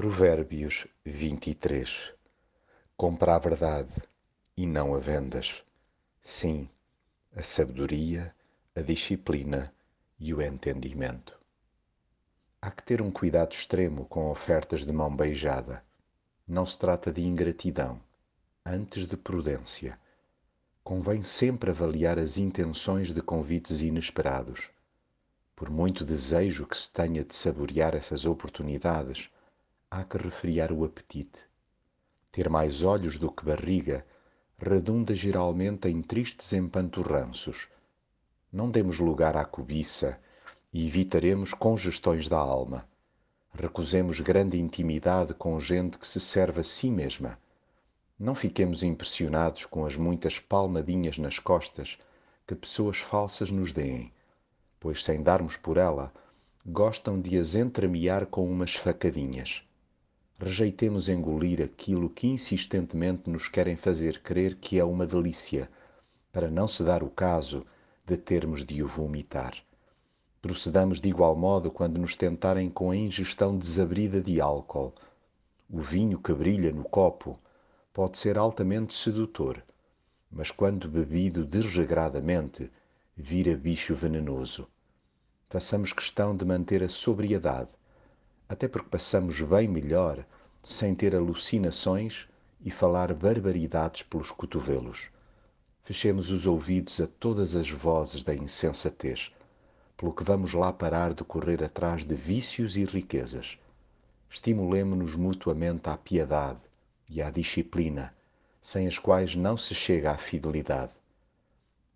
Provérbios 0.00 0.86
23 1.04 2.14
Compra 2.96 3.34
a 3.34 3.38
verdade 3.38 3.92
e 4.56 4.66
não 4.66 4.94
a 4.94 4.98
vendas. 4.98 5.62
Sim, 6.22 6.70
a 7.36 7.42
sabedoria, 7.42 8.34
a 8.74 8.80
disciplina 8.80 9.70
e 10.18 10.32
o 10.32 10.40
entendimento. 10.40 11.38
Há 12.62 12.70
que 12.70 12.82
ter 12.82 13.02
um 13.02 13.10
cuidado 13.10 13.52
extremo 13.52 14.06
com 14.06 14.30
ofertas 14.30 14.86
de 14.86 14.92
mão 14.94 15.14
beijada. 15.14 15.84
Não 16.48 16.64
se 16.64 16.78
trata 16.78 17.12
de 17.12 17.20
ingratidão, 17.20 18.00
antes 18.64 19.04
de 19.06 19.18
prudência. 19.18 19.98
Convém 20.82 21.22
sempre 21.22 21.68
avaliar 21.68 22.18
as 22.18 22.38
intenções 22.38 23.12
de 23.12 23.20
convites 23.20 23.82
inesperados. 23.82 24.70
Por 25.54 25.68
muito 25.68 26.06
desejo 26.06 26.66
que 26.66 26.78
se 26.78 26.90
tenha 26.90 27.22
de 27.22 27.34
saborear 27.34 27.94
essas 27.94 28.24
oportunidades, 28.24 29.28
há 29.92 30.04
que 30.04 30.16
refriar 30.16 30.70
o 30.70 30.84
apetite. 30.84 31.40
Ter 32.30 32.48
mais 32.48 32.84
olhos 32.84 33.18
do 33.18 33.28
que 33.28 33.44
barriga 33.44 34.06
redunda 34.56 35.16
geralmente 35.16 35.88
em 35.88 36.00
tristes 36.00 36.52
empanturranços. 36.52 37.68
Não 38.52 38.70
demos 38.70 39.00
lugar 39.00 39.36
à 39.36 39.44
cobiça 39.44 40.16
e 40.72 40.86
evitaremos 40.86 41.52
congestões 41.54 42.28
da 42.28 42.38
alma. 42.38 42.88
Recusemos 43.52 44.20
grande 44.20 44.60
intimidade 44.60 45.34
com 45.34 45.58
gente 45.58 45.98
que 45.98 46.06
se 46.06 46.20
serve 46.20 46.60
a 46.60 46.64
si 46.64 46.88
mesma. 46.88 47.36
Não 48.16 48.36
fiquemos 48.36 48.84
impressionados 48.84 49.66
com 49.66 49.84
as 49.84 49.96
muitas 49.96 50.38
palmadinhas 50.38 51.18
nas 51.18 51.40
costas 51.40 51.98
que 52.46 52.54
pessoas 52.54 52.98
falsas 52.98 53.50
nos 53.50 53.72
deem, 53.72 54.12
pois 54.78 55.02
sem 55.02 55.20
darmos 55.20 55.56
por 55.56 55.76
ela, 55.76 56.12
gostam 56.64 57.20
de 57.20 57.36
as 57.36 57.56
entremear 57.56 58.24
com 58.26 58.48
umas 58.48 58.76
facadinhas 58.76 59.64
rejeitemos 60.40 61.08
engolir 61.08 61.60
aquilo 61.62 62.08
que 62.08 62.26
insistentemente 62.26 63.28
nos 63.28 63.48
querem 63.48 63.76
fazer 63.76 64.20
crer 64.22 64.56
que 64.56 64.78
é 64.78 64.84
uma 64.84 65.06
delícia, 65.06 65.70
para 66.32 66.50
não 66.50 66.66
se 66.66 66.82
dar 66.82 67.02
o 67.02 67.10
caso 67.10 67.66
de 68.06 68.16
termos 68.16 68.64
de 68.64 68.82
o 68.82 68.86
vomitar. 68.86 69.54
Procedamos 70.40 71.00
de 71.00 71.08
igual 71.08 71.36
modo 71.36 71.70
quando 71.70 71.98
nos 71.98 72.16
tentarem 72.16 72.70
com 72.70 72.90
a 72.90 72.96
ingestão 72.96 73.58
desabrida 73.58 74.20
de 74.20 74.40
álcool. 74.40 74.94
O 75.68 75.80
vinho 75.80 76.18
que 76.18 76.32
brilha 76.32 76.72
no 76.72 76.84
copo 76.84 77.38
pode 77.92 78.16
ser 78.16 78.38
altamente 78.38 78.94
sedutor, 78.94 79.62
mas 80.30 80.50
quando 80.50 80.88
bebido 80.88 81.44
desregradamente, 81.44 82.70
vira 83.14 83.54
bicho 83.54 83.94
venenoso. 83.94 84.66
Façamos 85.50 85.92
questão 85.92 86.34
de 86.34 86.44
manter 86.44 86.82
a 86.82 86.88
sobriedade, 86.88 87.68
até 88.50 88.66
porque 88.66 88.88
passamos 88.88 89.40
bem 89.42 89.68
melhor 89.68 90.26
sem 90.60 90.92
ter 90.92 91.14
alucinações 91.14 92.26
e 92.60 92.68
falar 92.68 93.14
barbaridades 93.14 94.02
pelos 94.02 94.32
cotovelos. 94.32 95.08
Fechemos 95.84 96.32
os 96.32 96.46
ouvidos 96.46 97.00
a 97.00 97.06
todas 97.06 97.54
as 97.54 97.70
vozes 97.70 98.24
da 98.24 98.34
insensatez, 98.34 99.32
pelo 99.96 100.12
que 100.12 100.24
vamos 100.24 100.52
lá 100.52 100.72
parar 100.72 101.14
de 101.14 101.22
correr 101.22 101.62
atrás 101.62 102.04
de 102.04 102.16
vícios 102.16 102.76
e 102.76 102.84
riquezas. 102.84 103.56
Estimulemo-nos 104.28 105.14
mutuamente 105.14 105.88
à 105.88 105.96
piedade 105.96 106.58
e 107.08 107.22
à 107.22 107.30
disciplina, 107.30 108.12
sem 108.60 108.88
as 108.88 108.98
quais 108.98 109.36
não 109.36 109.56
se 109.56 109.76
chega 109.76 110.10
à 110.10 110.18
fidelidade. 110.18 110.92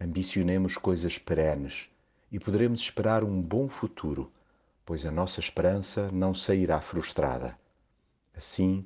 Ambicionemos 0.00 0.76
coisas 0.76 1.18
perenes 1.18 1.88
e 2.30 2.38
poderemos 2.38 2.78
esperar 2.78 3.24
um 3.24 3.42
bom 3.42 3.68
futuro 3.68 4.30
pois 4.84 5.06
a 5.06 5.10
nossa 5.10 5.40
esperança 5.40 6.10
não 6.12 6.34
sairá 6.34 6.80
frustrada. 6.80 7.58
Assim, 8.36 8.84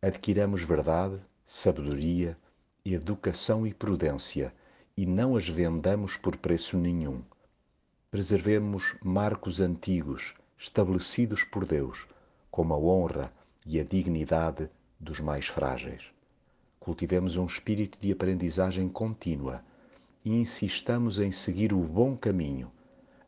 adquiramos 0.00 0.62
verdade, 0.62 1.20
sabedoria, 1.46 2.36
educação 2.84 3.66
e 3.66 3.74
prudência, 3.74 4.54
e 4.96 5.06
não 5.06 5.36
as 5.36 5.48
vendamos 5.48 6.16
por 6.16 6.36
preço 6.36 6.76
nenhum. 6.76 7.22
Preservemos 8.10 8.94
marcos 9.02 9.60
antigos, 9.60 10.34
estabelecidos 10.58 11.44
por 11.44 11.64
Deus, 11.64 12.06
como 12.50 12.74
a 12.74 12.78
honra 12.78 13.32
e 13.64 13.80
a 13.80 13.84
dignidade 13.84 14.68
dos 15.00 15.18
mais 15.18 15.46
frágeis. 15.46 16.12
Cultivemos 16.78 17.36
um 17.36 17.46
espírito 17.46 17.98
de 17.98 18.12
aprendizagem 18.12 18.88
contínua 18.88 19.64
e 20.24 20.30
insistamos 20.30 21.18
em 21.18 21.32
seguir 21.32 21.72
o 21.72 21.78
bom 21.78 22.16
caminho, 22.16 22.70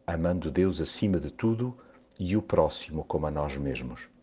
amando 0.06 0.50
Deus 0.50 0.80
acima 0.80 1.18
de 1.18 1.30
tudo 1.30 1.76
e 2.18 2.36
o 2.36 2.42
próximo 2.42 3.04
como 3.04 3.26
a 3.26 3.30
nós 3.30 3.56
mesmos. 3.56 4.13